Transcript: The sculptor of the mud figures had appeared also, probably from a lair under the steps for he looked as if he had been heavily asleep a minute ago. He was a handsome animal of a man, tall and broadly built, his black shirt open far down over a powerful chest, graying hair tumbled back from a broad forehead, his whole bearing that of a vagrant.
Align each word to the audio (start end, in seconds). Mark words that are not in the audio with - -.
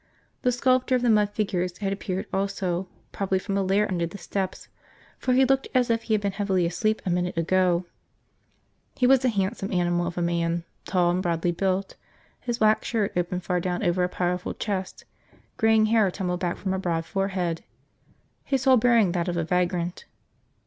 The 0.41 0.51
sculptor 0.51 0.95
of 0.95 1.03
the 1.03 1.11
mud 1.11 1.29
figures 1.29 1.77
had 1.77 1.93
appeared 1.93 2.25
also, 2.33 2.87
probably 3.11 3.37
from 3.37 3.55
a 3.55 3.61
lair 3.61 3.87
under 3.87 4.07
the 4.07 4.17
steps 4.17 4.67
for 5.19 5.33
he 5.35 5.45
looked 5.45 5.67
as 5.75 5.91
if 5.91 6.01
he 6.01 6.15
had 6.15 6.21
been 6.21 6.31
heavily 6.31 6.65
asleep 6.65 7.03
a 7.05 7.11
minute 7.11 7.37
ago. 7.37 7.85
He 8.95 9.05
was 9.05 9.23
a 9.23 9.29
handsome 9.29 9.71
animal 9.71 10.07
of 10.07 10.17
a 10.17 10.21
man, 10.23 10.63
tall 10.85 11.11
and 11.11 11.21
broadly 11.21 11.51
built, 11.51 11.97
his 12.39 12.57
black 12.57 12.83
shirt 12.83 13.13
open 13.15 13.41
far 13.41 13.59
down 13.59 13.83
over 13.83 14.03
a 14.03 14.09
powerful 14.09 14.55
chest, 14.55 15.05
graying 15.57 15.85
hair 15.85 16.09
tumbled 16.09 16.39
back 16.39 16.57
from 16.57 16.73
a 16.73 16.79
broad 16.79 17.05
forehead, 17.05 17.63
his 18.43 18.63
whole 18.63 18.77
bearing 18.77 19.11
that 19.11 19.27
of 19.27 19.37
a 19.37 19.43
vagrant. 19.43 20.05